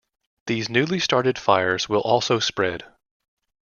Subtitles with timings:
[0.47, 2.85] These newly started fires will also spread.